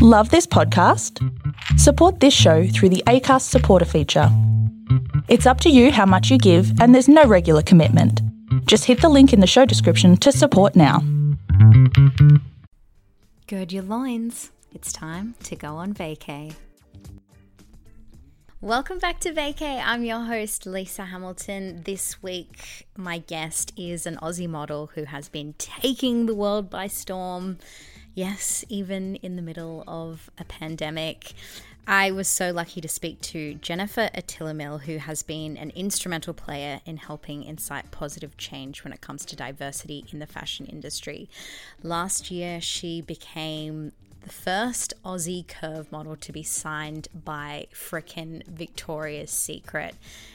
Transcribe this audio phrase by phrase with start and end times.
[0.00, 1.18] Love this podcast?
[1.76, 4.28] Support this show through the ACAST supporter feature.
[5.26, 8.22] It's up to you how much you give, and there's no regular commitment.
[8.66, 11.00] Just hit the link in the show description to support now.
[13.48, 14.52] Gird your loins.
[14.72, 16.54] It's time to go on vacay.
[18.60, 19.82] Welcome back to Vacay.
[19.84, 21.82] I'm your host, Lisa Hamilton.
[21.84, 26.86] This week, my guest is an Aussie model who has been taking the world by
[26.86, 27.58] storm.
[28.18, 31.34] Yes, even in the middle of a pandemic.
[31.86, 36.80] I was so lucky to speak to Jennifer Atilemile, who has been an instrumental player
[36.84, 41.30] in helping incite positive change when it comes to diversity in the fashion industry.
[41.84, 43.92] Last year, she became
[44.22, 49.94] the first Aussie curve model to be signed by frickin' Victoria's Secret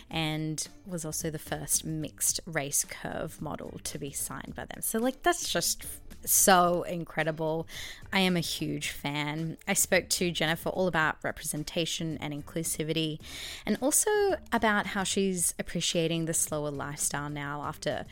[0.09, 4.81] and was also the first mixed race curve model to be signed by them.
[4.81, 5.83] So, like, that's just
[6.25, 7.67] so incredible.
[8.11, 9.57] I am a huge fan.
[9.67, 13.19] I spoke to Jennifer all about representation and inclusivity
[13.65, 14.09] and also
[14.51, 18.05] about how she's appreciating the slower lifestyle now after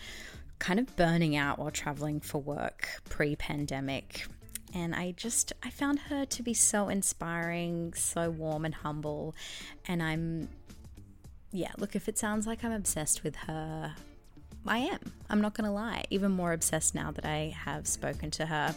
[0.59, 4.27] kind of burning out while traveling for work pre pandemic
[4.73, 9.35] and I just I found her to be so inspiring, so warm and humble,
[9.87, 10.49] and I'm
[11.51, 13.95] yeah, look if it sounds like I'm obsessed with her,
[14.67, 14.99] I am.
[15.29, 16.03] I'm not going to lie.
[16.09, 18.75] Even more obsessed now that I have spoken to her.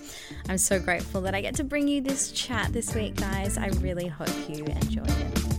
[0.48, 3.58] I'm so grateful that I get to bring you this chat this week, guys.
[3.58, 5.54] I really hope you enjoyed it.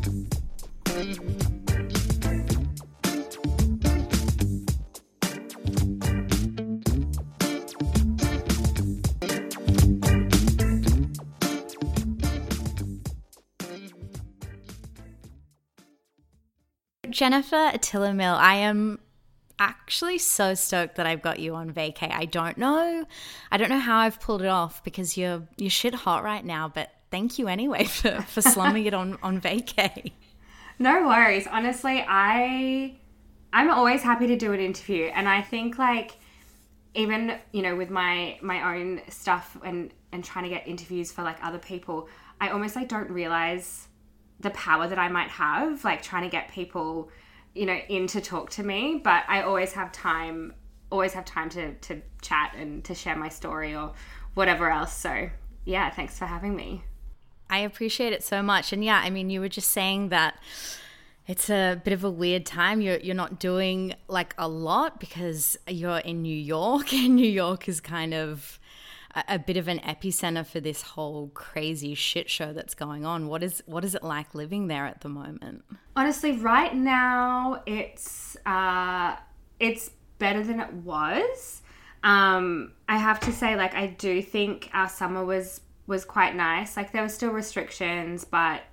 [17.10, 19.00] Jennifer Atilemile, I am
[19.60, 22.12] actually so stoked that I've got you on vacay.
[22.12, 23.06] I don't know,
[23.52, 26.68] I don't know how I've pulled it off because you're you're shit hot right now.
[26.68, 30.12] But thank you anyway for for slumming it on on vacay.
[30.78, 31.48] No worries.
[31.48, 32.96] Honestly, I
[33.54, 36.18] I'm always happy to do an interview, and I think like
[36.94, 41.24] even you know with my my own stuff and and trying to get interviews for
[41.24, 42.10] like other people,
[42.42, 43.88] I almost like don't realize
[44.40, 47.10] the power that I might have, like trying to get people,
[47.56, 49.02] you know, in to talk to me.
[49.04, 50.54] But I always have time,
[50.92, 53.94] always have time to, to chat and to share my story or
[54.36, 54.94] whatever else.
[54.94, 55.30] So,
[55.64, 56.84] yeah, thanks for having me.
[57.50, 58.74] I appreciate it so much.
[58.74, 60.40] And yeah, I mean, you were just saying that
[61.28, 62.82] it's a bit of a weird time.
[62.82, 67.68] You're you're not doing like a lot because you're in New York, and New York
[67.68, 68.60] is kind of
[69.28, 73.28] a, bit of an epicenter for this whole crazy shit show that's going on.
[73.28, 75.64] What is what is it like living there at the moment?
[75.96, 79.16] Honestly, right now it's uh,
[79.60, 81.62] it's better than it was.
[82.04, 86.78] Um, I have to say, like, I do think our summer was was quite nice.
[86.78, 88.64] Like, there were still restrictions, but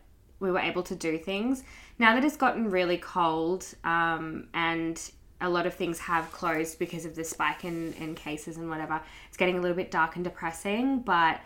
[0.41, 1.63] we were able to do things.
[1.99, 5.01] Now that it's gotten really cold, um, and
[5.43, 9.01] a lot of things have closed because of the spike in, in cases and whatever.
[9.29, 11.41] It's getting a little bit dark and depressing, but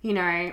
[0.00, 0.52] you know,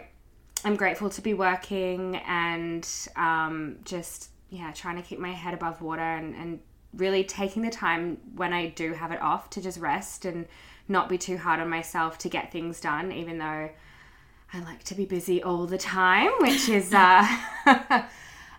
[0.63, 5.81] I'm grateful to be working and um, just, yeah, trying to keep my head above
[5.81, 6.59] water and, and
[6.93, 10.47] really taking the time when I do have it off to just rest and
[10.87, 13.69] not be too hard on myself to get things done, even though
[14.51, 17.25] I like to be busy all the time, which is uh,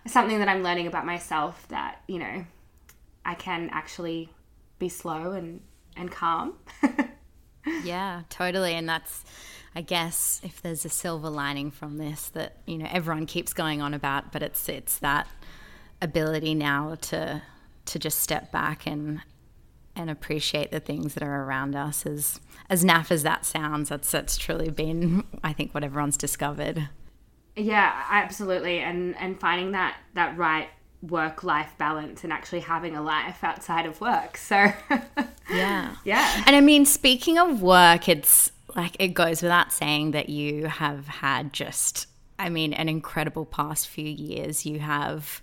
[0.07, 2.45] something that I'm learning about myself that, you know,
[3.25, 4.29] I can actually
[4.79, 5.61] be slow and
[5.95, 6.55] and calm.
[7.83, 8.73] yeah, totally.
[8.73, 9.23] And that's
[9.75, 13.81] I guess if there's a silver lining from this that, you know, everyone keeps going
[13.81, 15.27] on about, but it's it's that
[16.01, 17.41] ability now to
[17.85, 19.21] to just step back and
[19.95, 22.39] and appreciate the things that are around us as
[22.69, 26.89] as naff as that sounds that's that's truly been i think what everyone's discovered
[27.55, 30.69] yeah absolutely and and finding that that right
[31.01, 34.37] work life balance and actually having a life outside of work.
[34.37, 34.71] So,
[35.49, 35.95] yeah.
[36.03, 36.43] Yeah.
[36.45, 41.07] And I mean, speaking of work, it's like it goes without saying that you have
[41.07, 42.07] had just,
[42.37, 44.65] I mean, an incredible past few years.
[44.65, 45.41] You have,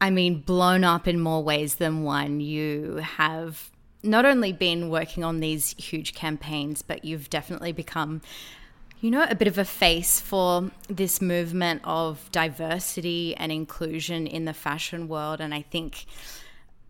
[0.00, 2.40] I mean, blown up in more ways than one.
[2.40, 3.70] You have
[4.02, 8.20] not only been working on these huge campaigns, but you've definitely become
[9.04, 14.46] you know, a bit of a face for this movement of diversity and inclusion in
[14.46, 15.42] the fashion world.
[15.42, 16.06] And I think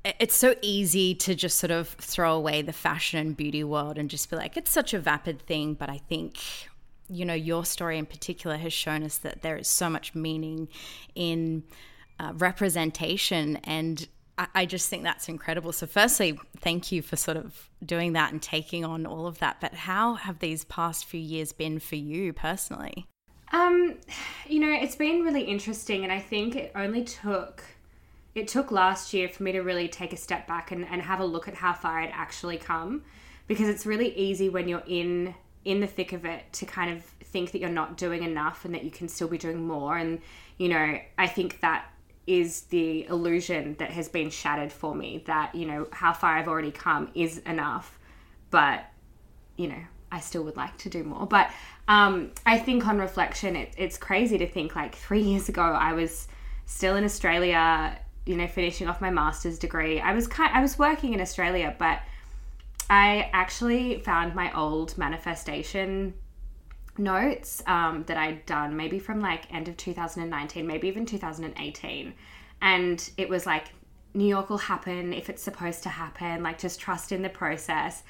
[0.05, 4.09] it's so easy to just sort of throw away the fashion and beauty world and
[4.09, 5.75] just be like, it's such a vapid thing.
[5.75, 6.39] But I think,
[7.09, 10.69] you know, your story in particular has shown us that there is so much meaning
[11.17, 11.65] in
[12.21, 14.07] uh, representation and
[14.37, 15.73] I just think that's incredible.
[15.73, 19.61] So, firstly, thank you for sort of doing that and taking on all of that.
[19.61, 23.07] But how have these past few years been for you personally?
[23.53, 23.95] Um,
[24.49, 27.63] you know, it's been really interesting, and I think it only took
[28.35, 31.21] it took last year for me to really take a step back and, and have
[31.21, 33.05] a look at how far I'd actually come,
[33.47, 37.05] because it's really easy when you're in in the thick of it to kind of
[37.05, 40.21] think that you're not doing enough and that you can still be doing more, and
[40.59, 41.87] you know, I think that
[42.27, 46.49] is the illusion that has been shattered for me that you know how far I've
[46.49, 47.99] already come is enough,
[48.51, 48.85] but
[49.57, 49.83] you know
[50.15, 51.27] I still would like to do more.
[51.27, 51.51] But
[51.89, 55.93] um, I think on reflection, it, it's crazy to think like three years ago, I
[55.93, 56.29] was
[56.67, 60.01] still in Australia, you know, finishing off my master's degree.
[60.01, 62.01] I was kind, I was working in Australia, but
[62.89, 66.15] I actually found my old manifestation
[66.99, 72.15] notes um, that I'd done maybe from like end of 2019, maybe even 2018.
[72.63, 73.69] And it was like,
[74.15, 78.05] New York will happen if it's supposed to happen, like just trust in the process.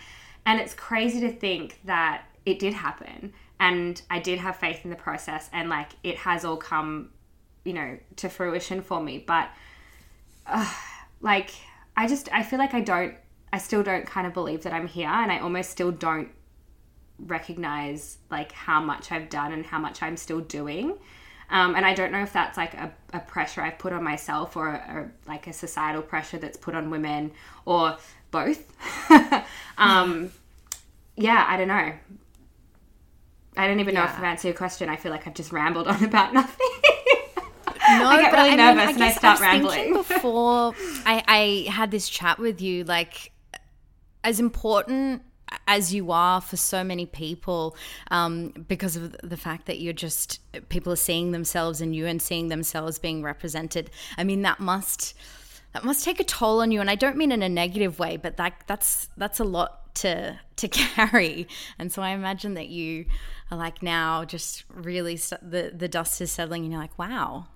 [0.44, 4.90] And it's crazy to think that it did happen and I did have faith in
[4.90, 7.10] the process and like it has all come,
[7.64, 9.25] you know, to fruition for me.
[9.26, 9.48] But
[10.46, 10.70] uh,
[11.22, 11.50] like,
[11.96, 13.14] I just, I feel like I don't,
[13.52, 16.28] I still don't kind of believe that I'm here and I almost still don't
[17.19, 20.99] recognize like how much I've done and how much I'm still doing.
[21.50, 24.56] Um, and I don't know if that's like a, a pressure I've put on myself
[24.56, 27.32] or, or, like a societal pressure that's put on women
[27.66, 27.99] or
[28.31, 28.72] both.
[29.78, 30.32] um,
[31.16, 31.93] yeah, I don't know.
[33.56, 34.88] I don't even know if I've answered your question.
[34.88, 36.66] I feel like I've just rambled on about nothing.
[37.90, 39.93] No, I get really I nervous mean, I and I start I rambling.
[40.08, 40.75] before
[41.05, 43.32] I, I had this chat with you, like
[44.25, 45.22] as important
[45.67, 47.76] as you are for so many people,
[48.11, 52.20] um, because of the fact that you're just people are seeing themselves in you and
[52.20, 53.91] seeing themselves being represented.
[54.17, 55.14] I mean, that must
[55.73, 58.17] that must take a toll on you, and I don't mean in a negative way,
[58.17, 61.49] but that that's that's a lot to to carry.
[61.79, 63.06] And so I imagine that you
[63.50, 67.47] are like now just really st- the the dust is settling, and you're like, wow,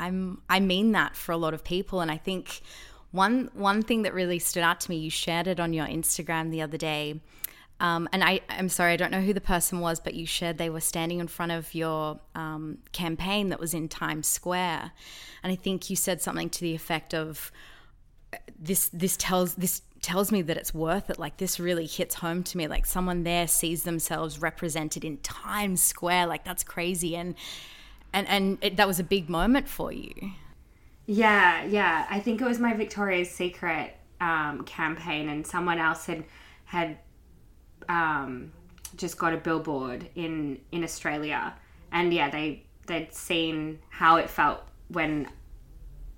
[0.00, 2.62] I'm I mean that for a lot of people, and I think
[3.10, 6.50] one one thing that really stood out to me, you shared it on your Instagram
[6.50, 7.20] the other day.
[7.78, 10.56] Um, and I, I'm sorry, I don't know who the person was, but you shared
[10.56, 14.92] they were standing in front of your um, campaign that was in Times Square,
[15.42, 17.52] and I think you said something to the effect of,
[18.58, 21.18] "This, this tells this tells me that it's worth it.
[21.18, 22.66] Like this really hits home to me.
[22.66, 26.28] Like someone there sees themselves represented in Times Square.
[26.28, 27.34] Like that's crazy." And
[28.14, 30.32] and and it, that was a big moment for you.
[31.06, 32.06] Yeah, yeah.
[32.10, 36.24] I think it was my Victoria's Secret um, campaign, and someone else had
[36.64, 36.98] had
[37.88, 38.52] um,
[38.96, 41.54] just got a billboard in in Australia,
[41.92, 45.28] and yeah, they they'd seen how it felt when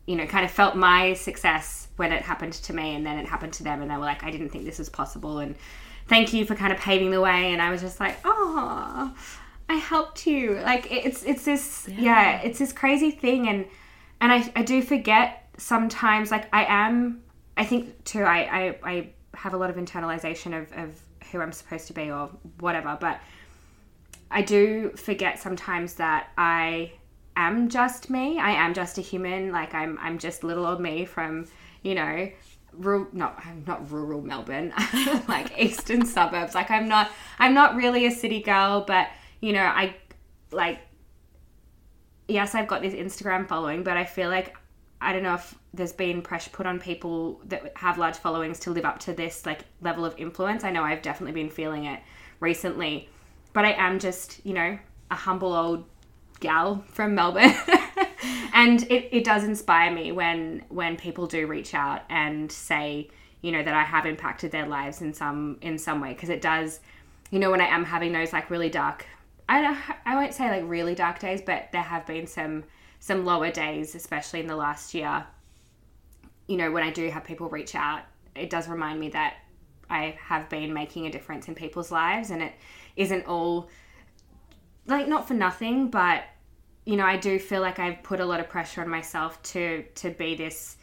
[0.07, 3.27] you know kind of felt my success when it happened to me, and then it
[3.27, 5.55] happened to them, and they were like, I didn't think this was possible, and
[6.07, 9.15] thank you for kind of paving the way, and I was just like, oh.
[9.71, 10.55] I helped you.
[10.55, 12.01] Like it's it's this yeah.
[12.01, 13.67] yeah, it's this crazy thing and
[14.21, 17.23] and I, I do forget sometimes like I am
[17.57, 21.01] I think too I, I, I have a lot of internalization of, of
[21.31, 22.31] who I'm supposed to be or
[22.61, 23.21] whatever, but
[24.31, 26.93] I do forget sometimes that I
[27.37, 28.39] am just me.
[28.39, 29.53] I am just a human.
[29.53, 31.47] Like I'm I'm just little old me from,
[31.83, 32.31] you know,
[32.73, 34.73] rural not not rural Melbourne,
[35.29, 36.55] like eastern suburbs.
[36.55, 39.09] Like I'm not I'm not really a city girl, but
[39.41, 39.97] you know, I
[40.51, 40.81] like
[42.29, 44.57] yes, I've got this Instagram following, but I feel like
[45.01, 48.71] I don't know if there's been pressure put on people that have large followings to
[48.71, 50.65] live up to this like level of influence.
[50.65, 52.01] I know I've definitely been feeling it
[52.41, 53.09] recently,
[53.53, 54.79] but I am just, you know,
[55.11, 55.85] a humble old
[56.41, 57.55] gal from Melbourne.
[58.53, 63.09] and it, it does inspire me when when people do reach out and say,
[63.41, 66.41] you know, that I have impacted their lives in some in some way because it
[66.41, 66.81] does,
[67.31, 69.07] you know, when I am having those like really dark
[69.49, 72.65] I I won't say like really dark days, but there have been some
[73.01, 75.27] some lower days, especially in the last year.
[76.47, 78.03] You know, when I do have people reach out,
[78.35, 79.35] it does remind me that
[79.91, 82.53] I have been making a difference in people's lives, and it
[82.97, 83.69] isn't all
[84.87, 86.25] like not for nothing, but
[86.85, 89.85] you know, I do feel like I've put a lot of pressure on myself to
[89.97, 90.77] to be this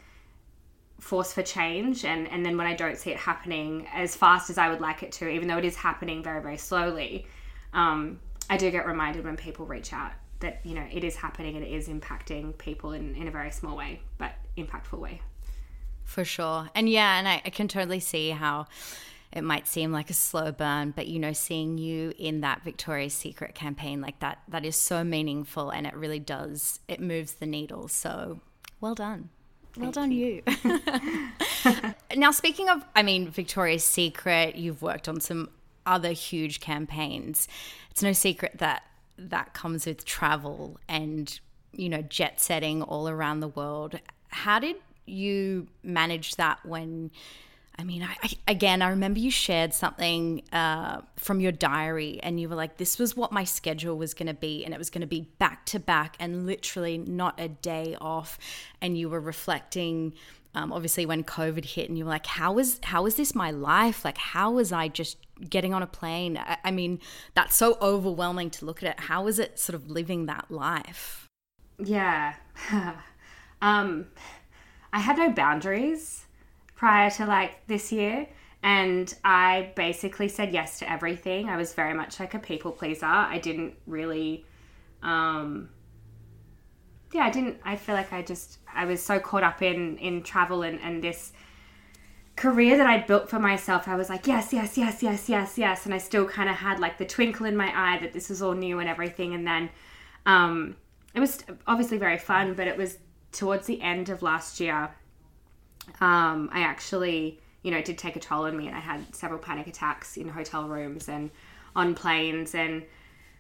[1.00, 4.58] force for change and and then when I don't see it happening as fast as
[4.58, 7.28] I would like it to even though it is happening very very slowly
[7.74, 11.56] um, I do get reminded when people reach out that you know it is happening
[11.56, 15.22] and it is impacting people in, in a very small way but impactful way.
[16.04, 16.70] For sure.
[16.76, 18.68] And yeah and I, I can totally see how
[19.32, 23.14] it might seem like a slow burn but you know seeing you in that victoria's
[23.14, 27.46] secret campaign like that that is so meaningful and it really does it moves the
[27.46, 27.88] needle.
[27.88, 28.40] So
[28.82, 29.30] well done.
[29.78, 30.80] Well done you, you.
[32.16, 35.50] now speaking of i mean victoria's secret you've worked on some
[35.86, 37.48] other huge campaigns.
[37.92, 38.84] It's no secret that
[39.18, 41.40] that comes with travel and
[41.72, 44.00] you know jet setting all around the world.
[44.30, 47.12] How did you manage that when?
[47.78, 52.40] I mean, I, I, again, I remember you shared something uh, from your diary, and
[52.40, 54.90] you were like, "This was what my schedule was going to be, and it was
[54.90, 58.40] going to be back to back, and literally not a day off."
[58.82, 60.14] And you were reflecting
[60.56, 63.52] um, obviously when COVID hit, and you were like, "How is how is this my
[63.52, 64.04] life?
[64.04, 65.18] Like, how was I just
[65.50, 67.00] getting on a plane?" I, I mean,
[67.34, 69.00] that's so overwhelming to look at it.
[69.02, 71.28] How is it sort of living that life?
[71.78, 72.36] Yeah,
[73.62, 74.08] um,
[74.94, 76.26] I had no boundaries
[76.76, 78.28] prior to like this year.
[78.64, 81.50] And I basically said yes to everything.
[81.50, 83.06] I was very much like a people pleaser.
[83.06, 84.44] I didn't really
[85.04, 85.70] um,
[87.16, 87.58] yeah, I didn't.
[87.64, 91.02] I feel like I just I was so caught up in in travel and and
[91.02, 91.32] this
[92.36, 93.88] career that I'd built for myself.
[93.88, 96.80] I was like, yes, yes, yes, yes, yes, yes, and I still kind of had
[96.80, 99.34] like the twinkle in my eye that this was all new and everything.
[99.34, 99.70] And then
[100.26, 100.76] um,
[101.14, 102.98] it was obviously very fun, but it was
[103.32, 104.90] towards the end of last year.
[106.02, 109.40] Um, I actually, you know, did take a toll on me, and I had several
[109.40, 111.32] panic attacks in hotel rooms and
[111.78, 112.84] on planes, and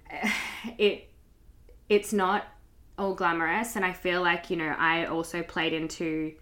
[0.77, 1.09] it
[1.89, 2.45] it's not
[2.97, 6.33] all glamorous and i feel like you know i also played into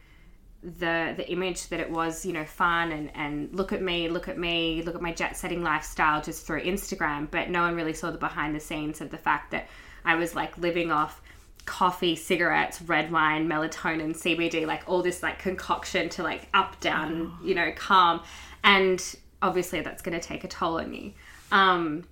[0.63, 4.29] the the image that it was you know fun and and look at me look
[4.29, 7.93] at me look at my jet setting lifestyle just through instagram but no one really
[7.93, 9.67] saw the behind the scenes of the fact that
[10.05, 11.21] i was like living off
[11.65, 17.33] coffee cigarettes red wine melatonin cbd like all this like concoction to like up down
[17.41, 17.45] oh.
[17.45, 18.21] you know calm
[18.63, 21.11] and obviously that's going to take a toll on you
[21.51, 22.05] um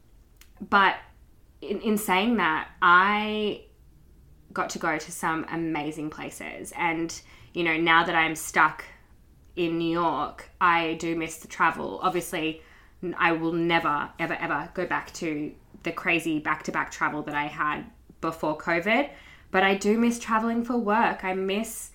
[0.69, 0.95] but
[1.61, 3.61] in, in saying that i
[4.53, 6.73] got to go to some amazing places.
[6.75, 7.19] And,
[7.53, 8.85] you know, now that I'm stuck
[9.55, 11.99] in New York, I do miss the travel.
[12.01, 12.61] Obviously,
[13.17, 15.51] I will never, ever, ever go back to
[15.83, 17.85] the crazy back to back travel that I had
[18.21, 19.09] before COVID.
[19.49, 21.23] But I do miss traveling for work.
[21.23, 21.91] I miss,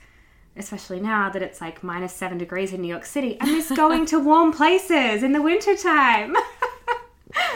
[0.56, 4.06] especially now that it's like minus seven degrees in New York City, I miss going
[4.06, 6.36] to warm places in the wintertime.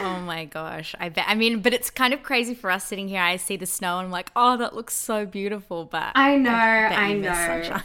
[0.00, 0.94] oh my gosh.
[0.98, 1.24] I bet.
[1.28, 3.20] I mean, but it's kind of crazy for us sitting here.
[3.20, 5.84] I see the snow and I'm like, oh, that looks so beautiful.
[5.84, 7.80] But I know, I, I know.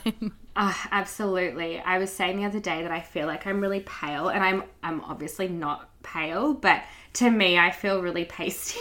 [0.55, 1.79] Oh, absolutely.
[1.79, 4.63] I was saying the other day that I feel like I'm really pale, and I'm
[4.83, 8.79] I'm obviously not pale, but to me, I feel really pasty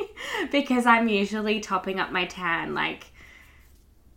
[0.52, 3.06] because I'm usually topping up my tan like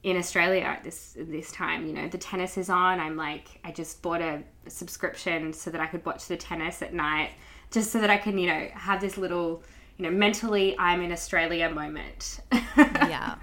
[0.02, 1.86] in Australia at this this time.
[1.86, 3.00] You know, the tennis is on.
[3.00, 6.82] I'm like, I just bought a, a subscription so that I could watch the tennis
[6.82, 7.32] at night
[7.72, 9.64] just so that I can, you know, have this little,
[9.98, 12.40] you know, mentally I'm in Australia moment.
[12.78, 13.36] yeah.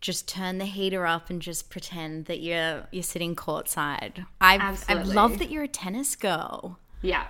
[0.00, 4.26] Just turn the heater up and just pretend that you're you're sitting courtside.
[4.40, 6.78] I I love that you're a tennis girl.
[7.02, 7.26] Yeah.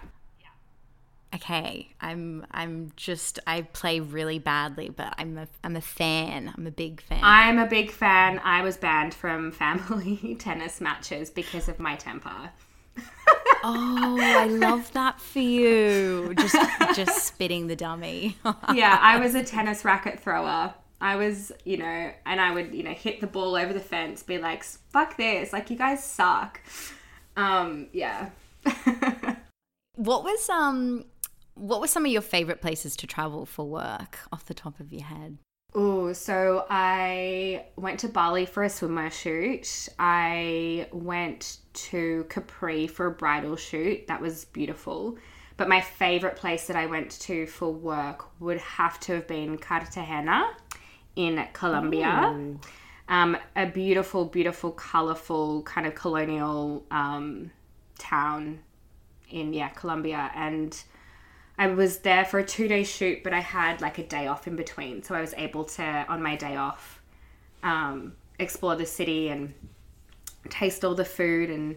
[1.34, 6.52] Okay, I'm I'm just I play really badly, but I'm a I'm a fan.
[6.56, 7.20] I'm a big fan.
[7.22, 8.40] I'm a big fan.
[8.42, 12.50] I was banned from family tennis matches because of my temper
[13.64, 16.34] oh, I love that for you.
[16.34, 16.56] Just
[16.94, 18.36] just spitting the dummy.
[18.74, 20.74] yeah, I was a tennis racket thrower.
[21.00, 24.22] I was, you know, and I would, you know, hit the ball over the fence,
[24.22, 25.52] be like, "Fuck this!
[25.52, 26.60] Like you guys suck."
[27.36, 28.30] Um, yeah.
[29.96, 31.04] what was um,
[31.54, 34.92] what were some of your favorite places to travel for work, off the top of
[34.92, 35.38] your head?
[35.78, 39.90] Oh, so I went to Bali for a swimwear shoot.
[39.98, 44.06] I went to Capri for a bridal shoot.
[44.06, 45.18] That was beautiful.
[45.58, 49.58] But my favorite place that I went to for work would have to have been
[49.58, 50.48] Cartagena
[51.14, 52.56] in Colombia.
[53.08, 57.50] Um, a beautiful, beautiful, colorful kind of colonial um,
[57.98, 58.60] town
[59.28, 60.82] in yeah Colombia, and
[61.58, 64.46] I was there for a two day shoot, but I had like a day off
[64.46, 65.02] in between.
[65.02, 67.00] So I was able to, on my day off,
[67.62, 69.54] um, explore the city and
[70.50, 71.76] taste all the food and,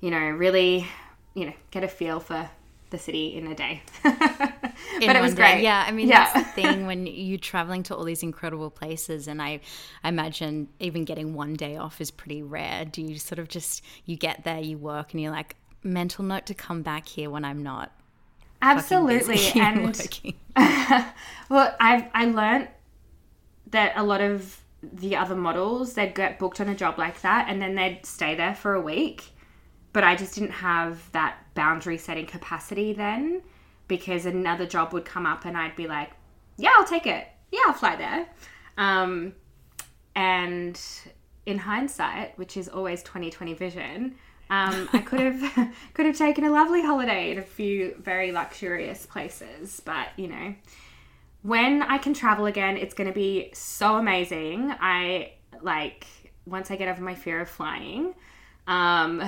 [0.00, 0.86] you know, really,
[1.34, 2.50] you know, get a feel for
[2.90, 3.82] the city in a day.
[4.02, 5.62] but it was great.
[5.62, 6.32] Yeah, I mean yeah.
[6.32, 9.60] that's the thing when you're traveling to all these incredible places, and I,
[10.02, 12.84] I imagine even getting one day off is pretty rare.
[12.84, 16.46] Do you sort of just you get there, you work, and you're like, mental note
[16.46, 17.92] to come back here when I'm not
[18.64, 19.40] Absolutely.
[19.60, 20.24] And
[21.48, 22.68] well, I've I learned
[23.70, 27.48] that a lot of the other models they'd get booked on a job like that
[27.48, 29.24] and then they'd stay there for a week.
[29.92, 33.42] But I just didn't have that boundary setting capacity then
[33.88, 36.10] because another job would come up and I'd be like,
[36.56, 37.26] yeah, I'll take it.
[37.52, 38.28] Yeah, I'll fly there.
[38.76, 39.34] Um,
[40.16, 40.80] and
[41.46, 44.14] in hindsight, which is always 2020 vision,
[44.50, 49.06] um, I could have could have taken a lovely holiday in a few very luxurious
[49.06, 50.54] places, but you know,
[51.42, 54.74] when I can travel again, it's going to be so amazing.
[54.80, 55.32] I
[55.62, 56.06] like
[56.46, 58.14] once I get over my fear of flying.
[58.66, 59.20] Um,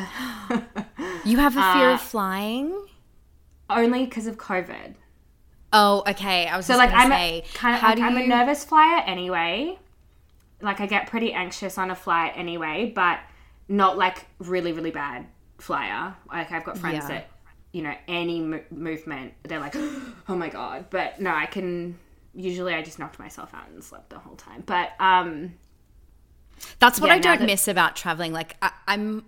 [1.25, 2.87] You have a Uh, fear of flying?
[3.68, 4.94] only because of COVID.
[5.73, 6.46] Oh, okay.
[6.46, 9.02] I was so just like, I'm say, a, kind of like, I'm a nervous flyer
[9.06, 9.78] anyway.
[10.62, 13.18] Like I get pretty anxious on a flight anyway, but
[13.68, 15.26] not like really really bad
[15.58, 16.14] flyer.
[16.30, 17.08] Like I've got friends Yeah.
[17.08, 17.28] that
[17.73, 19.75] you know any mo- movement they're like
[20.28, 20.87] oh my god.
[20.90, 21.99] But no, I can
[22.35, 24.62] usually I just knocked myself out and slept the whole time.
[24.66, 25.54] But um
[26.78, 28.32] That's what Yeah, I don't that- miss about traveling.
[28.32, 29.25] Like I, I'm,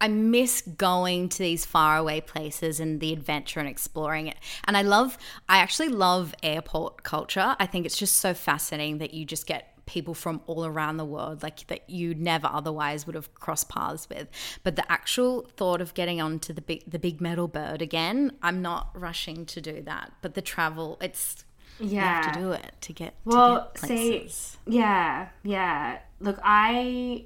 [0.00, 4.36] I miss going to these faraway places and the adventure and exploring it.
[4.64, 5.16] And I love,
[5.48, 7.54] I actually love airport culture.
[7.60, 11.04] I think it's just so fascinating that you just get people from all around the
[11.04, 14.28] world like that you never otherwise would have crossed paths with
[14.62, 18.62] but the actual thought of getting onto the big the big metal bird again i'm
[18.62, 21.44] not rushing to do that but the travel it's
[21.78, 22.18] yeah.
[22.18, 25.98] you have to do it to get Well, to get see, yeah, yeah.
[26.20, 27.24] Look, I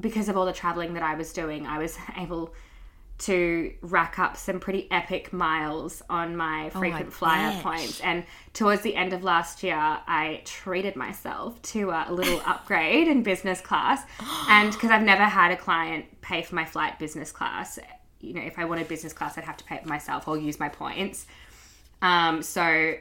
[0.00, 2.54] because of all the traveling that I was doing, I was able
[3.22, 7.62] to rack up some pretty epic miles on my frequent flyer bet.
[7.62, 8.00] points.
[8.00, 13.22] And towards the end of last year, I treated myself to a little upgrade in
[13.22, 14.02] business class.
[14.48, 17.78] And because I've never had a client pay for my flight business class,
[18.20, 20.58] you know, if I wanted business class, I'd have to pay it myself or use
[20.58, 21.26] my points.
[22.02, 22.94] Um, so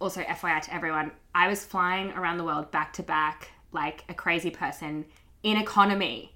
[0.00, 4.14] also FYI to everyone, I was flying around the world back to back like a
[4.14, 5.04] crazy person
[5.42, 6.34] in economy.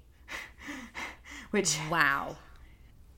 [1.51, 2.37] Which Wow.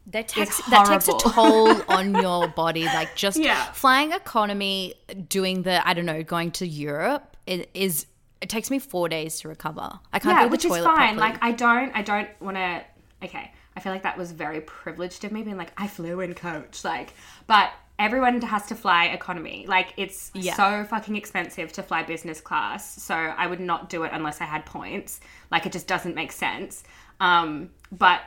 [0.08, 2.86] That takes that takes a toll on your body.
[2.86, 3.72] Like just Yeah.
[3.72, 4.96] flying economy,
[5.29, 8.05] doing the I don't know, going to Europe it is.
[8.41, 10.00] It takes me four days to recover.
[10.13, 11.15] I can't yeah, go to which the is fine.
[11.15, 11.17] properly.
[11.20, 12.84] Like I don't I don't want to
[13.24, 13.51] okay.
[13.75, 16.84] I feel like that was very privileged of me being like I flew in coach
[16.84, 17.13] like
[17.48, 19.65] but everyone has to fly economy.
[19.67, 20.55] Like it's Yeah.
[20.55, 23.01] so fucking expensive to fly business class.
[23.03, 25.20] So I would not do it unless I had points.
[25.51, 26.84] Like it just doesn't make sense.
[27.20, 28.22] Um but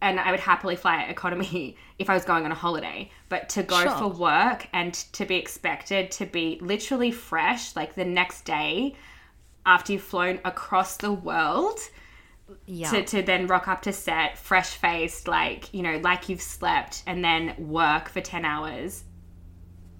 [0.00, 3.10] and I would happily fly economy if I was going on a holiday.
[3.28, 3.96] But to go Sure.
[3.96, 8.94] for work and to be expected to be literally fresh like the next day
[9.66, 11.78] after you've flown across the world
[12.66, 12.90] yeah.
[12.90, 17.02] to, to then rock up to set fresh faced like you know like you've slept
[17.06, 19.04] and then work for 10 hours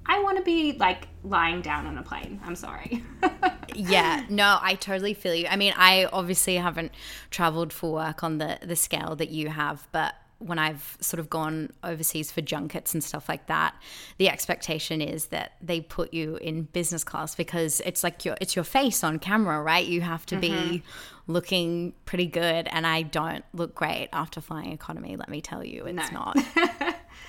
[0.09, 2.41] i want to be like lying down on a plane.
[2.45, 3.03] I'm sorry.
[3.75, 4.25] Yeah.
[4.29, 5.47] No i totally feel you.
[5.47, 6.91] I mean i obviously haven't
[7.31, 11.29] traveled for work on the the scale that you have but when i've sort of
[11.29, 13.75] gone overseas for junkets and stuff like that
[14.19, 18.57] the expectation is that they put you in business class because it's like your it's
[18.57, 19.87] your face on camera right?
[19.87, 21.33] You have to be mm-hmm.
[21.33, 25.85] looking pretty good and i don't look great after flying economy let me tell you.
[25.87, 26.33] It's No.
[26.35, 26.37] not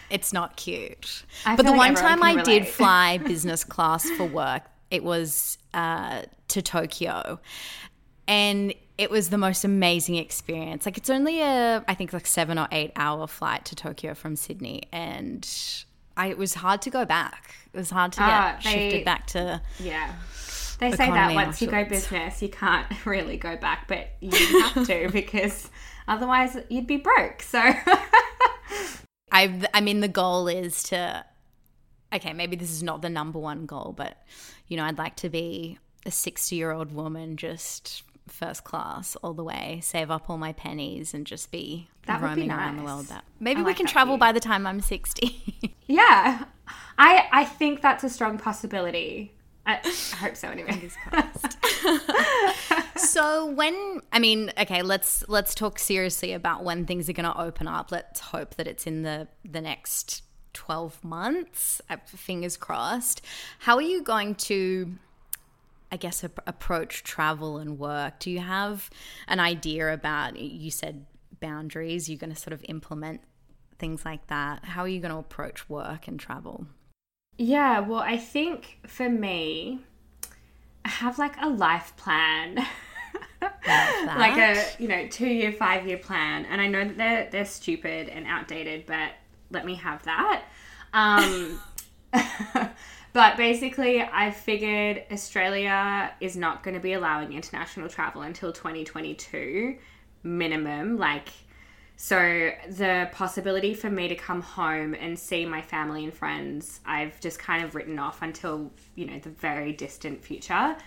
[0.10, 1.24] it's not cute.
[1.46, 5.58] I but the like one time I did fly business class for work, it was
[5.74, 7.40] uh, to Tokyo.
[8.28, 10.86] And it was the most amazing experience.
[10.86, 14.36] Like it's only a, I think like seven or eight hour flight to Tokyo from
[14.36, 15.48] Sydney, and
[16.18, 17.56] I, it was hard to go back.
[17.74, 19.62] It was hard to get Ah, they- shifted back to.
[19.80, 20.14] yeah
[20.80, 24.88] they say that once you go business you can't really go back but you have
[24.88, 25.70] to because
[26.08, 27.62] otherwise you'd be broke so
[29.32, 31.26] I, I mean, the goal is to.
[32.12, 34.18] Okay, maybe this is not the number one goal, but
[34.68, 39.80] you know, I'd like to be a sixty-year-old woman, just first class all the way,
[39.84, 43.08] save up all my pennies, and just be That would be roaming around the world.
[43.08, 44.20] That maybe I we like can travel you.
[44.20, 45.76] by the time I'm sixty.
[45.88, 46.46] yeah
[47.00, 49.34] i i think that's a strong possibility
[49.74, 50.90] i, I hope so anyway
[52.96, 57.40] so when I mean, okay, let's let's talk seriously about when things are going to
[57.40, 57.92] open up.
[57.92, 61.82] Let's hope that it's in the the next 12 months.
[61.90, 63.22] Uh, Fingers crossed.
[63.60, 64.96] How are you going to
[65.92, 68.20] I guess ap- approach travel and work?
[68.20, 68.90] Do you have
[69.28, 71.06] an idea about you said
[71.40, 73.22] boundaries, you're going to sort of implement
[73.78, 74.66] things like that.
[74.66, 76.68] How are you going to approach work and travel?
[77.42, 79.80] Yeah, well, I think for me,
[80.84, 82.58] I have like a life plan.
[83.42, 86.46] like a, you know, two year, five year plan.
[86.48, 89.12] And I know that they're, they're stupid and outdated, but
[89.52, 90.44] let me have that.
[90.92, 91.62] Um,
[93.14, 99.78] but basically, I figured Australia is not going to be allowing international travel until 2022
[100.24, 100.98] minimum.
[100.98, 101.30] Like,
[102.02, 107.20] so the possibility for me to come home and see my family and friends, I've
[107.20, 110.78] just kind of written off until you know the very distant future,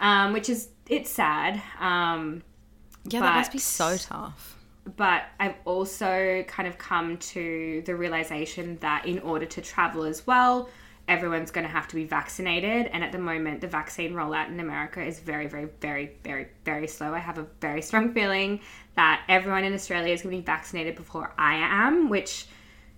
[0.00, 1.62] um, which is it's sad.
[1.78, 2.42] Um,
[3.04, 4.56] Yeah, that must be so tough.
[4.96, 10.26] but I've also kind of come to the realization that in order to travel as
[10.26, 10.68] well,
[11.08, 12.86] everyone's going to have to be vaccinated.
[12.92, 16.86] And at the moment, the vaccine rollout in America is very, very, very, very, very
[16.86, 17.14] slow.
[17.14, 18.60] I have a very strong feeling
[18.94, 22.46] that everyone in Australia is going to be vaccinated before I am, which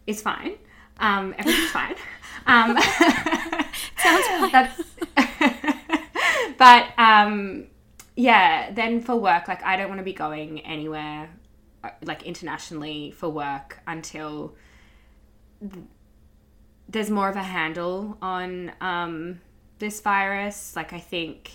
[0.06, 0.54] is fine.
[0.98, 1.94] Um, everything's fine.
[2.46, 2.74] Um,
[3.98, 4.50] Sounds fine.
[4.50, 4.82] that's.
[6.58, 7.66] but um,
[8.16, 11.28] yeah, then for work, like I don't want to be going anywhere,
[11.84, 14.54] uh, like internationally for work until
[16.90, 19.40] there's more of a handle on um,
[19.78, 20.74] this virus.
[20.74, 21.50] Like, I think,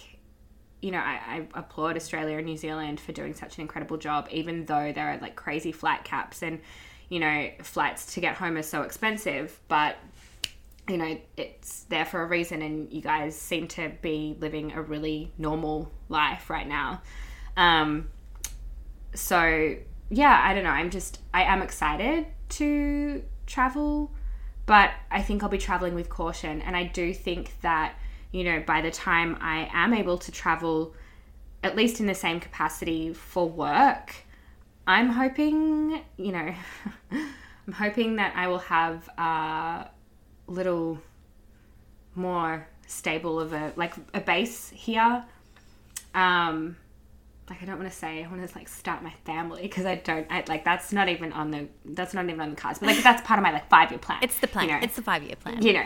[0.81, 4.29] you know, I, I applaud Australia and New Zealand for doing such an incredible job,
[4.31, 6.61] even though there are like crazy flight caps and,
[7.09, 9.59] you know, flights to get home are so expensive.
[9.67, 9.97] But,
[10.87, 14.81] you know, it's there for a reason, and you guys seem to be living a
[14.81, 17.01] really normal life right now.
[17.57, 18.09] Um,
[19.13, 19.75] so,
[20.09, 20.69] yeah, I don't know.
[20.69, 24.11] I'm just, I am excited to travel
[24.65, 26.61] but I think I'll be traveling with caution.
[26.61, 27.95] And I do think that,
[28.31, 30.93] you know, by the time I am able to travel,
[31.63, 34.15] at least in the same capacity for work,
[34.87, 36.53] I'm hoping, you know,
[37.11, 39.89] I'm hoping that I will have a
[40.47, 40.99] little
[42.15, 45.23] more stable of a, like a base here.
[46.13, 46.77] Um,
[47.49, 49.95] like I don't want to say I want to like start my family because I
[49.95, 52.87] don't I, like that's not even on the that's not even on the cards but
[52.87, 54.19] like that's part of my like five year plan.
[54.21, 54.67] It's the plan.
[54.67, 54.79] You know?
[54.81, 55.61] It's the five year plan.
[55.61, 55.83] You know,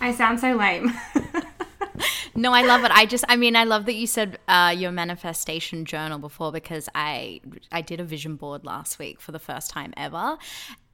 [0.00, 0.92] I sound so lame.
[2.34, 2.90] no, I love it.
[2.92, 6.88] I just, I mean, I love that you said uh, your manifestation journal before because
[6.94, 10.38] I, I did a vision board last week for the first time ever,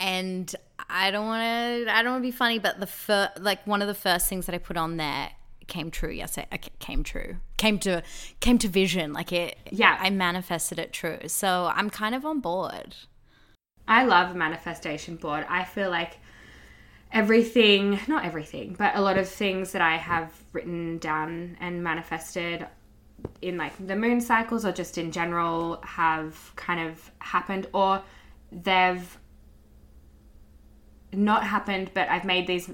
[0.01, 0.55] and
[0.91, 3.83] I don't want to, I don't want to be funny, but the first, like one
[3.83, 5.31] of the first things that I put on there
[5.69, 6.11] came true.
[6.11, 7.37] Yes, it came true.
[7.57, 8.03] Came to
[8.41, 9.13] came to vision.
[9.13, 9.59] Like it.
[9.71, 11.21] Yeah, I manifested it true.
[11.29, 12.95] So I'm kind of on board.
[13.87, 15.47] I love manifestation board.
[15.49, 16.19] I feel like
[17.13, 22.67] everything, not everything, but a lot of things that I have written down and manifested
[23.43, 28.03] in like the moon cycles or just in general have kind of happened or
[28.53, 29.19] they've
[31.13, 32.71] not happened but I've made these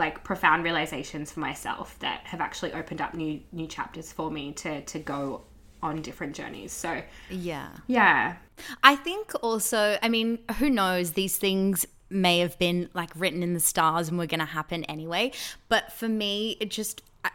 [0.00, 4.50] like profound realizations for myself that have actually opened up new new chapters for me
[4.52, 5.42] to to go
[5.82, 6.72] on different journeys.
[6.72, 7.68] So yeah.
[7.86, 8.36] Yeah.
[8.82, 13.54] I think also, I mean, who knows these things may have been like written in
[13.54, 15.30] the stars and were going to happen anyway,
[15.68, 17.30] but for me it just I,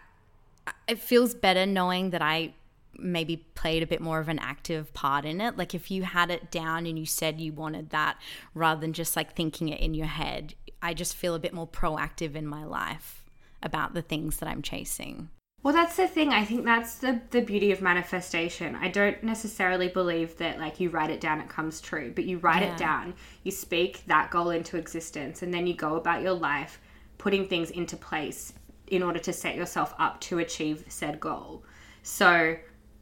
[0.88, 2.54] it feels better knowing that I
[2.98, 5.58] maybe played a bit more of an active part in it.
[5.58, 8.18] Like if you had it down and you said you wanted that
[8.54, 11.68] rather than just like thinking it in your head, I just feel a bit more
[11.68, 13.24] proactive in my life
[13.64, 15.30] about the things that I'm chasing.
[15.64, 16.32] Well, that's the thing.
[16.32, 18.76] I think that's the the beauty of manifestation.
[18.76, 22.38] I don't necessarily believe that like you write it down it comes true, but you
[22.38, 22.74] write yeah.
[22.74, 26.80] it down, you speak that goal into existence and then you go about your life
[27.18, 28.54] putting things into place
[28.88, 31.64] in order to set yourself up to achieve said goal.
[32.04, 32.56] So,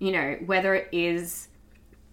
[0.03, 1.47] you know, whether it is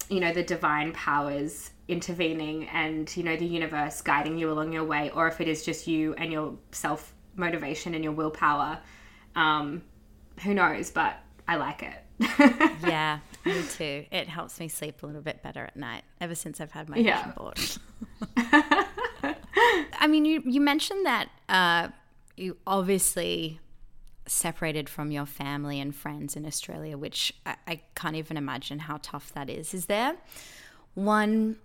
[0.09, 4.85] you know the divine powers intervening and you know the universe guiding you along your
[4.85, 8.79] way or if it is just you and your self motivation and your willpower
[9.37, 9.83] um
[10.43, 11.99] who knows but i like it.
[12.87, 14.05] Yeah me too.
[14.11, 16.97] It helps me sleep a little bit better at night ever since i've had my
[16.97, 17.19] yeah.
[17.19, 17.59] vision board.
[19.99, 21.89] I mean you you mentioned that uh
[22.37, 23.61] you obviously
[24.31, 28.99] separated from your family and friends in australia which I, I can't even imagine how
[29.03, 29.75] tough that is.
[29.75, 30.17] Is there
[30.95, 31.57] one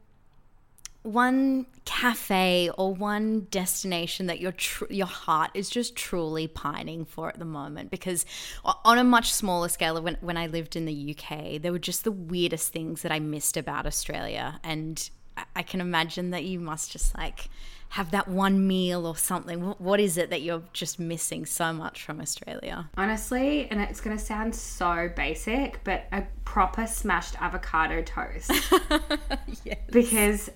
[1.06, 7.30] one cafe or one destination that your tr- your heart is just truly pining for
[7.30, 7.92] at the moment?
[7.92, 8.26] Because
[8.64, 12.04] on a much smaller scale when when I lived in the UK there were just
[12.04, 14.60] the weirdest things that I missed about Australia.
[14.64, 15.08] And
[15.56, 17.50] I can imagine that you must just like
[17.96, 19.62] have that one meal or something.
[19.62, 22.90] What is it that you're just missing so much from Australia?
[22.98, 28.52] Honestly, and it's going to sound so basic, but a proper smashed avocado toast.
[29.64, 29.78] yes.
[29.90, 30.50] Because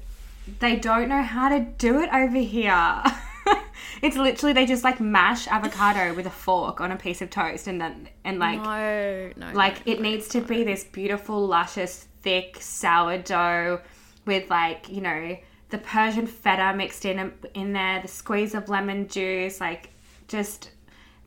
[0.60, 3.04] they don't know how to do it over here.
[4.02, 7.68] it's literally they just like mash avocado with a fork on a piece of toast
[7.68, 12.06] and then and like no, no, like no, it needs to be this beautiful luscious
[12.22, 13.80] thick sourdough
[14.26, 15.38] with like you know
[15.70, 19.92] the Persian feta mixed in in there the squeeze of lemon juice like
[20.28, 20.72] just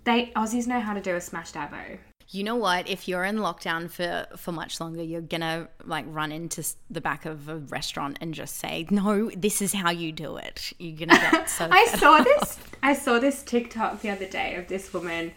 [0.05, 1.99] they Aussies know how to do a smashed avo
[2.33, 2.89] you know what?
[2.89, 7.27] If you're in lockdown for for much longer, you're gonna like run into the back
[7.27, 11.21] of a restaurant and just say, "No, this is how you do it." You're gonna
[11.21, 11.69] get so.
[11.71, 12.59] I saw this.
[12.83, 15.33] I saw this TikTok the other day of this woman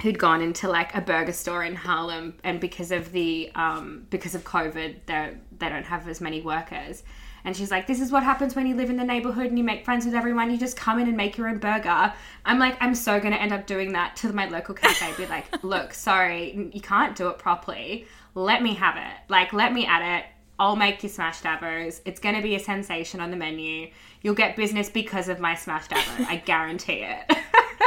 [0.00, 4.34] who'd gone into like a burger store in Harlem, and because of the um, because
[4.34, 7.02] of COVID, they they don't have as many workers,
[7.44, 9.64] And she's like, This is what happens when you live in the neighborhood and you
[9.64, 10.50] make friends with everyone.
[10.50, 12.12] You just come in and make your own burger.
[12.44, 15.12] I'm like, I'm so going to end up doing that to my local cafe.
[15.16, 18.06] Be like, Look, sorry, you can't do it properly.
[18.34, 19.20] Let me have it.
[19.28, 20.26] Like, let me add it.
[20.58, 22.00] I'll make you smash davos.
[22.04, 23.90] It's going to be a sensation on the menu.
[24.22, 26.26] You'll get business because of my smash davo.
[26.28, 27.36] I guarantee it.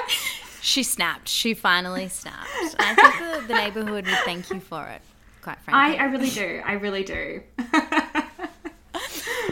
[0.61, 1.29] she snapped.
[1.29, 2.49] She finally snapped.
[2.79, 5.01] I think the, the neighborhood would thank you for it,
[5.41, 5.97] quite frankly.
[5.97, 6.61] I, I really do.
[6.65, 7.41] I really do.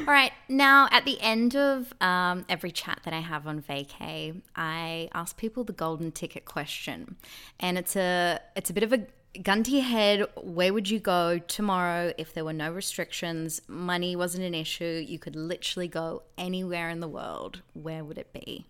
[0.07, 0.31] All right.
[0.47, 5.35] Now, at the end of um, every chat that I have on vacay, I ask
[5.35, 7.15] people the golden ticket question,
[7.59, 9.07] and it's a it's a bit of a
[9.41, 10.27] gun to your head.
[10.35, 13.61] Where would you go tomorrow if there were no restrictions?
[13.67, 15.03] Money wasn't an issue.
[15.07, 17.61] You could literally go anywhere in the world.
[17.73, 18.67] Where would it be?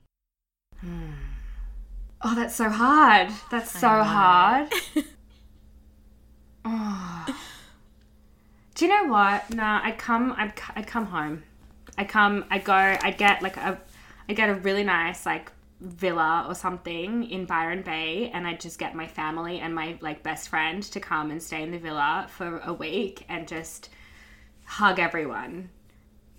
[0.79, 1.11] Hmm.
[2.21, 3.29] Oh, that's so hard.
[3.51, 4.71] That's so hard.
[6.63, 7.41] oh.
[8.75, 9.53] Do you know what?
[9.53, 10.33] Nah, I'd come.
[10.37, 11.43] I'd, I'd come home.
[11.97, 12.43] I'd come.
[12.51, 12.73] I'd go.
[12.73, 13.79] I'd get like a.
[14.27, 18.77] I'd get a really nice like villa or something in Byron Bay, and I'd just
[18.77, 22.27] get my family and my like best friend to come and stay in the villa
[22.29, 23.89] for a week and just
[24.65, 25.69] hug everyone,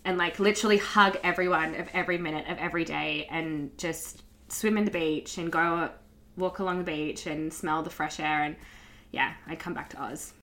[0.05, 4.85] and like literally hug everyone of every minute of every day, and just swim in
[4.85, 5.89] the beach and go
[6.37, 8.57] walk along the beach and smell the fresh air and
[9.11, 10.35] yeah, I'd come back to Oz.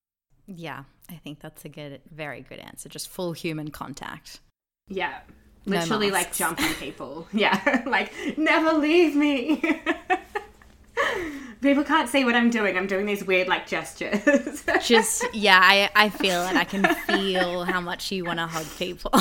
[0.47, 2.89] Yeah, I think that's a good, very good answer.
[2.89, 4.39] Just full human contact.
[4.87, 5.19] Yeah.
[5.65, 7.27] Literally no like jumping people.
[7.31, 7.83] Yeah.
[7.85, 9.61] like, never leave me.
[11.61, 12.77] people can't see what I'm doing.
[12.77, 14.63] I'm doing these weird like gestures.
[14.81, 16.55] Just yeah, I I feel it.
[16.55, 19.11] I can feel how much you want to hug people.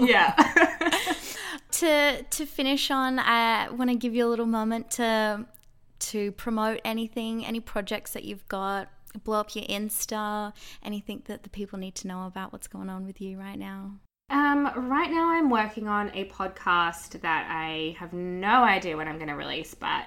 [0.00, 0.34] yeah.
[1.72, 5.46] to to finish on, I want to give you a little moment to
[6.02, 11.50] to promote anything, any projects that you've got, blow up your Insta, anything that the
[11.50, 13.92] people need to know about what's going on with you right now?
[14.30, 19.16] Um, right now, I'm working on a podcast that I have no idea when I'm
[19.16, 20.06] going to release, but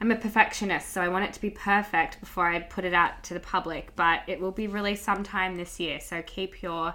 [0.00, 3.24] I'm a perfectionist, so I want it to be perfect before I put it out
[3.24, 3.96] to the public.
[3.96, 6.94] But it will be released sometime this year, so keep your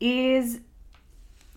[0.00, 0.58] ears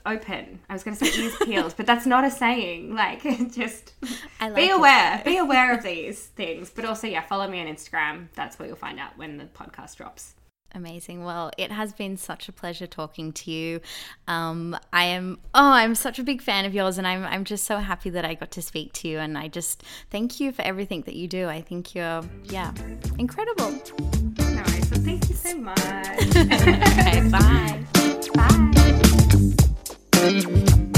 [0.06, 0.60] open.
[0.70, 2.94] I was going to say ears peeled, but that's not a saying.
[2.96, 3.94] Like, just
[4.40, 5.20] like be aware.
[5.20, 5.26] It.
[5.26, 6.70] Be aware of these things.
[6.70, 8.28] But also, yeah, follow me on Instagram.
[8.36, 10.36] That's where you'll find out when the podcast drops.
[10.76, 11.24] Amazing.
[11.24, 13.82] Well, it has been such a pleasure talking to you.
[14.28, 17.66] Um, I am, oh, I'm such a big fan of yours, and I'm, I'm just
[17.66, 19.18] so happy that I got to speak to you.
[19.18, 21.48] And I just thank you for everything that you do.
[21.48, 22.72] I think you're, yeah,
[23.18, 23.72] incredible.
[24.38, 24.64] No.
[24.92, 25.80] Well, thank you so much.
[26.36, 27.86] okay, bye.
[28.36, 29.69] Bye.
[30.20, 30.89] Mm-hmm.